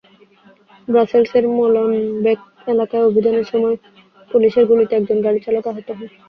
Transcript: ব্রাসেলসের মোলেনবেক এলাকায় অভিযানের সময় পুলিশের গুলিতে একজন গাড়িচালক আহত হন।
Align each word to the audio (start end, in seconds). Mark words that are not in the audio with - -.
ব্রাসেলসের 0.87 1.45
মোলেনবেক 1.55 2.39
এলাকায় 2.67 3.07
অভিযানের 3.09 3.45
সময় 3.51 3.75
পুলিশের 4.31 4.65
গুলিতে 4.69 4.93
একজন 4.95 5.17
গাড়িচালক 5.25 5.63
আহত 5.67 5.87
হন। 5.91 6.07